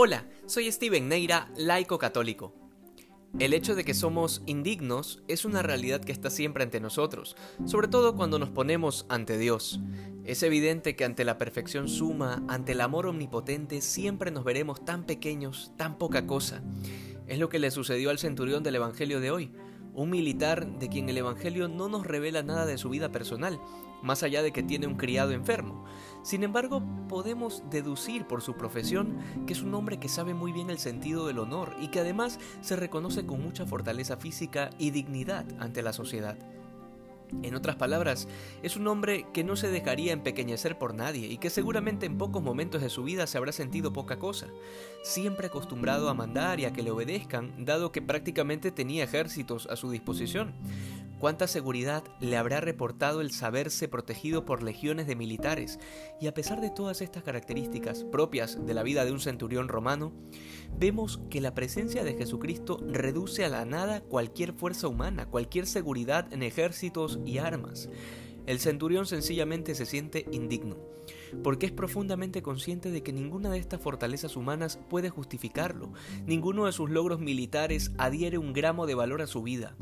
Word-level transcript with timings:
Hola, 0.00 0.28
soy 0.46 0.70
Steven 0.70 1.08
Neira, 1.08 1.50
laico 1.56 1.98
católico. 1.98 2.54
El 3.40 3.52
hecho 3.52 3.74
de 3.74 3.82
que 3.82 3.94
somos 3.94 4.42
indignos 4.46 5.24
es 5.26 5.44
una 5.44 5.60
realidad 5.60 6.00
que 6.00 6.12
está 6.12 6.30
siempre 6.30 6.62
ante 6.62 6.78
nosotros, 6.78 7.34
sobre 7.64 7.88
todo 7.88 8.14
cuando 8.14 8.38
nos 8.38 8.50
ponemos 8.50 9.06
ante 9.08 9.36
Dios. 9.38 9.80
Es 10.22 10.44
evidente 10.44 10.94
que 10.94 11.04
ante 11.04 11.24
la 11.24 11.36
perfección 11.36 11.88
suma, 11.88 12.44
ante 12.46 12.72
el 12.72 12.80
amor 12.80 13.06
omnipotente, 13.06 13.80
siempre 13.80 14.30
nos 14.30 14.44
veremos 14.44 14.84
tan 14.84 15.02
pequeños, 15.02 15.72
tan 15.76 15.98
poca 15.98 16.28
cosa. 16.28 16.62
Es 17.26 17.40
lo 17.40 17.48
que 17.48 17.58
le 17.58 17.72
sucedió 17.72 18.10
al 18.10 18.20
centurión 18.20 18.62
del 18.62 18.76
Evangelio 18.76 19.18
de 19.18 19.32
hoy, 19.32 19.50
un 19.98 20.10
militar 20.10 20.78
de 20.78 20.88
quien 20.88 21.08
el 21.08 21.18
Evangelio 21.18 21.66
no 21.66 21.88
nos 21.88 22.06
revela 22.06 22.44
nada 22.44 22.66
de 22.66 22.78
su 22.78 22.88
vida 22.88 23.10
personal, 23.10 23.60
más 24.00 24.22
allá 24.22 24.42
de 24.42 24.52
que 24.52 24.62
tiene 24.62 24.86
un 24.86 24.94
criado 24.94 25.32
enfermo. 25.32 25.84
Sin 26.22 26.44
embargo, 26.44 26.80
podemos 27.08 27.64
deducir 27.68 28.24
por 28.24 28.40
su 28.40 28.54
profesión 28.54 29.18
que 29.44 29.54
es 29.54 29.62
un 29.62 29.74
hombre 29.74 29.98
que 29.98 30.08
sabe 30.08 30.34
muy 30.34 30.52
bien 30.52 30.70
el 30.70 30.78
sentido 30.78 31.26
del 31.26 31.40
honor 31.40 31.74
y 31.80 31.88
que 31.88 31.98
además 31.98 32.38
se 32.60 32.76
reconoce 32.76 33.26
con 33.26 33.42
mucha 33.42 33.66
fortaleza 33.66 34.16
física 34.16 34.70
y 34.78 34.90
dignidad 34.90 35.44
ante 35.58 35.82
la 35.82 35.92
sociedad. 35.92 36.38
En 37.42 37.54
otras 37.54 37.76
palabras, 37.76 38.28
es 38.62 38.76
un 38.76 38.86
hombre 38.88 39.26
que 39.32 39.44
no 39.44 39.56
se 39.56 39.70
dejaría 39.70 40.12
empequeñecer 40.12 40.78
por 40.78 40.94
nadie 40.94 41.26
y 41.26 41.38
que 41.38 41.50
seguramente 41.50 42.06
en 42.06 42.18
pocos 42.18 42.42
momentos 42.42 42.82
de 42.82 42.88
su 42.88 43.04
vida 43.04 43.26
se 43.26 43.38
habrá 43.38 43.52
sentido 43.52 43.92
poca 43.92 44.18
cosa, 44.18 44.48
siempre 45.02 45.48
acostumbrado 45.48 46.08
a 46.08 46.14
mandar 46.14 46.60
y 46.60 46.64
a 46.64 46.72
que 46.72 46.82
le 46.82 46.90
obedezcan, 46.90 47.64
dado 47.64 47.92
que 47.92 48.02
prácticamente 48.02 48.70
tenía 48.70 49.04
ejércitos 49.04 49.66
a 49.66 49.76
su 49.76 49.90
disposición. 49.90 50.54
¿Cuánta 51.18 51.48
seguridad 51.48 52.04
le 52.20 52.36
habrá 52.36 52.60
reportado 52.60 53.20
el 53.20 53.32
saberse 53.32 53.88
protegido 53.88 54.44
por 54.44 54.62
legiones 54.62 55.08
de 55.08 55.16
militares? 55.16 55.80
Y 56.20 56.28
a 56.28 56.34
pesar 56.34 56.60
de 56.60 56.70
todas 56.70 57.00
estas 57.00 57.24
características 57.24 58.04
propias 58.04 58.64
de 58.64 58.72
la 58.72 58.84
vida 58.84 59.04
de 59.04 59.10
un 59.10 59.18
centurión 59.18 59.66
romano, 59.66 60.12
vemos 60.78 61.20
que 61.28 61.40
la 61.40 61.54
presencia 61.54 62.04
de 62.04 62.14
Jesucristo 62.14 62.78
reduce 62.86 63.44
a 63.44 63.48
la 63.48 63.64
nada 63.64 64.00
cualquier 64.00 64.52
fuerza 64.52 64.86
humana, 64.86 65.26
cualquier 65.26 65.66
seguridad 65.66 66.32
en 66.32 66.44
ejércitos 66.44 67.18
y 67.26 67.38
armas. 67.38 67.88
El 68.46 68.60
centurión 68.60 69.04
sencillamente 69.04 69.74
se 69.74 69.86
siente 69.86 70.24
indigno, 70.30 70.76
porque 71.42 71.66
es 71.66 71.72
profundamente 71.72 72.42
consciente 72.42 72.90
de 72.90 73.02
que 73.02 73.12
ninguna 73.12 73.50
de 73.50 73.58
estas 73.58 73.80
fortalezas 73.80 74.36
humanas 74.36 74.78
puede 74.88 75.10
justificarlo, 75.10 75.92
ninguno 76.26 76.66
de 76.66 76.72
sus 76.72 76.90
logros 76.90 77.20
militares 77.20 77.92
adhiere 77.98 78.38
un 78.38 78.52
gramo 78.52 78.86
de 78.86 78.94
valor 78.94 79.22
a 79.22 79.26
su 79.26 79.42
vida. 79.42 79.76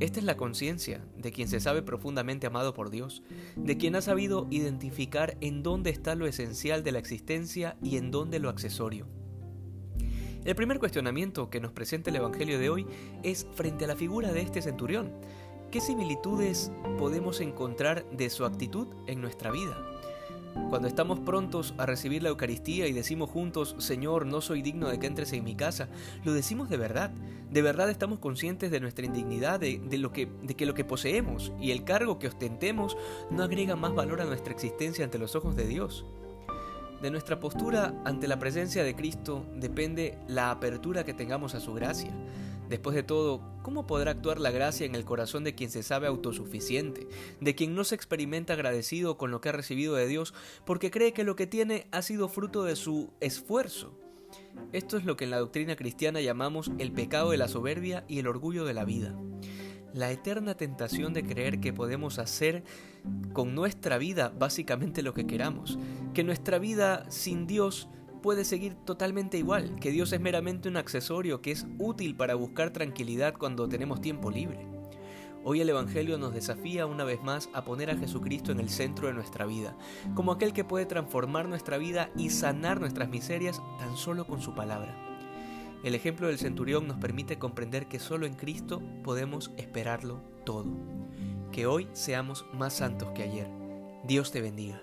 Esta 0.00 0.18
es 0.18 0.24
la 0.24 0.36
conciencia 0.36 1.04
de 1.18 1.30
quien 1.30 1.48
se 1.48 1.60
sabe 1.60 1.82
profundamente 1.82 2.46
amado 2.46 2.72
por 2.72 2.90
Dios, 2.90 3.22
de 3.56 3.76
quien 3.76 3.96
ha 3.96 4.00
sabido 4.00 4.46
identificar 4.50 5.36
en 5.40 5.62
dónde 5.62 5.90
está 5.90 6.14
lo 6.14 6.26
esencial 6.26 6.82
de 6.82 6.92
la 6.92 6.98
existencia 6.98 7.76
y 7.82 7.98
en 7.98 8.10
dónde 8.10 8.38
lo 8.38 8.48
accesorio. 8.48 9.06
El 10.44 10.54
primer 10.56 10.78
cuestionamiento 10.78 11.50
que 11.50 11.60
nos 11.60 11.72
presenta 11.72 12.08
el 12.08 12.16
Evangelio 12.16 12.58
de 12.58 12.70
hoy 12.70 12.86
es 13.22 13.46
frente 13.54 13.84
a 13.84 13.88
la 13.88 13.96
figura 13.96 14.32
de 14.32 14.40
este 14.40 14.62
centurión. 14.62 15.12
¿Qué 15.70 15.82
similitudes 15.82 16.72
podemos 16.98 17.40
encontrar 17.40 18.08
de 18.10 18.30
su 18.30 18.46
actitud 18.46 18.88
en 19.06 19.20
nuestra 19.20 19.50
vida? 19.50 19.76
Cuando 20.68 20.88
estamos 20.88 21.18
prontos 21.20 21.74
a 21.78 21.86
recibir 21.86 22.22
la 22.22 22.28
Eucaristía 22.28 22.86
y 22.86 22.92
decimos 22.92 23.30
juntos, 23.30 23.74
Señor, 23.78 24.26
no 24.26 24.40
soy 24.40 24.62
digno 24.62 24.88
de 24.88 24.98
que 24.98 25.06
entres 25.06 25.32
en 25.32 25.44
mi 25.44 25.54
casa, 25.54 25.88
lo 26.24 26.32
decimos 26.32 26.68
de 26.68 26.76
verdad. 26.76 27.10
De 27.50 27.62
verdad 27.62 27.90
estamos 27.90 28.20
conscientes 28.20 28.70
de 28.70 28.80
nuestra 28.80 29.04
indignidad, 29.04 29.58
de, 29.58 29.80
lo 29.98 30.12
que, 30.12 30.28
de 30.42 30.54
que 30.54 30.66
lo 30.66 30.74
que 30.74 30.84
poseemos 30.84 31.52
y 31.60 31.72
el 31.72 31.84
cargo 31.84 32.18
que 32.18 32.28
ostentemos 32.28 32.96
no 33.30 33.42
agrega 33.42 33.74
más 33.74 33.94
valor 33.94 34.20
a 34.20 34.24
nuestra 34.24 34.52
existencia 34.52 35.04
ante 35.04 35.18
los 35.18 35.34
ojos 35.34 35.56
de 35.56 35.66
Dios. 35.66 36.04
De 37.00 37.10
nuestra 37.10 37.40
postura 37.40 37.94
ante 38.04 38.28
la 38.28 38.38
presencia 38.38 38.84
de 38.84 38.94
Cristo 38.94 39.46
depende 39.54 40.18
la 40.28 40.50
apertura 40.50 41.02
que 41.02 41.14
tengamos 41.14 41.54
a 41.54 41.60
su 41.60 41.72
gracia. 41.72 42.12
Después 42.68 42.94
de 42.94 43.02
todo, 43.02 43.40
¿cómo 43.62 43.86
podrá 43.86 44.10
actuar 44.10 44.38
la 44.38 44.50
gracia 44.50 44.84
en 44.84 44.94
el 44.94 45.06
corazón 45.06 45.42
de 45.42 45.54
quien 45.54 45.70
se 45.70 45.82
sabe 45.82 46.06
autosuficiente, 46.06 47.08
de 47.40 47.54
quien 47.54 47.74
no 47.74 47.84
se 47.84 47.94
experimenta 47.94 48.52
agradecido 48.52 49.16
con 49.16 49.30
lo 49.30 49.40
que 49.40 49.48
ha 49.48 49.52
recibido 49.52 49.94
de 49.94 50.06
Dios 50.06 50.34
porque 50.66 50.90
cree 50.90 51.12
que 51.12 51.24
lo 51.24 51.36
que 51.36 51.46
tiene 51.46 51.86
ha 51.90 52.02
sido 52.02 52.28
fruto 52.28 52.64
de 52.64 52.76
su 52.76 53.12
esfuerzo? 53.20 53.98
Esto 54.72 54.98
es 54.98 55.04
lo 55.04 55.16
que 55.16 55.24
en 55.24 55.30
la 55.30 55.38
doctrina 55.38 55.76
cristiana 55.76 56.20
llamamos 56.20 56.70
el 56.78 56.92
pecado 56.92 57.30
de 57.30 57.38
la 57.38 57.48
soberbia 57.48 58.04
y 58.08 58.18
el 58.18 58.28
orgullo 58.28 58.64
de 58.66 58.74
la 58.74 58.84
vida. 58.84 59.16
La 59.92 60.12
eterna 60.12 60.54
tentación 60.54 61.12
de 61.12 61.24
creer 61.24 61.60
que 61.60 61.72
podemos 61.72 62.20
hacer 62.20 62.62
con 63.32 63.54
nuestra 63.56 63.98
vida 63.98 64.32
básicamente 64.36 65.02
lo 65.02 65.14
que 65.14 65.26
queramos, 65.26 65.78
que 66.14 66.22
nuestra 66.22 66.58
vida 66.58 67.10
sin 67.10 67.46
Dios 67.46 67.88
puede 68.22 68.44
seguir 68.44 68.74
totalmente 68.74 69.38
igual, 69.38 69.76
que 69.80 69.90
Dios 69.90 70.12
es 70.12 70.20
meramente 70.20 70.68
un 70.68 70.76
accesorio 70.76 71.40
que 71.40 71.50
es 71.50 71.66
útil 71.78 72.14
para 72.14 72.36
buscar 72.36 72.70
tranquilidad 72.70 73.34
cuando 73.36 73.68
tenemos 73.68 74.00
tiempo 74.00 74.30
libre. 74.30 74.64
Hoy 75.42 75.60
el 75.60 75.70
Evangelio 75.70 76.18
nos 76.18 76.34
desafía 76.34 76.86
una 76.86 77.02
vez 77.02 77.22
más 77.22 77.48
a 77.54 77.64
poner 77.64 77.90
a 77.90 77.96
Jesucristo 77.96 78.52
en 78.52 78.60
el 78.60 78.68
centro 78.68 79.08
de 79.08 79.14
nuestra 79.14 79.46
vida, 79.46 79.76
como 80.14 80.32
aquel 80.32 80.52
que 80.52 80.64
puede 80.64 80.86
transformar 80.86 81.48
nuestra 81.48 81.78
vida 81.78 82.10
y 82.16 82.30
sanar 82.30 82.78
nuestras 82.78 83.08
miserias 83.08 83.60
tan 83.78 83.96
solo 83.96 84.26
con 84.26 84.40
su 84.42 84.54
palabra. 84.54 85.09
El 85.82 85.94
ejemplo 85.94 86.26
del 86.26 86.38
centurión 86.38 86.86
nos 86.86 86.98
permite 86.98 87.38
comprender 87.38 87.86
que 87.86 87.98
solo 87.98 88.26
en 88.26 88.34
Cristo 88.34 88.82
podemos 89.02 89.50
esperarlo 89.56 90.22
todo. 90.44 90.66
Que 91.52 91.66
hoy 91.66 91.88
seamos 91.94 92.44
más 92.52 92.74
santos 92.74 93.12
que 93.12 93.22
ayer. 93.22 93.48
Dios 94.04 94.30
te 94.30 94.42
bendiga. 94.42 94.82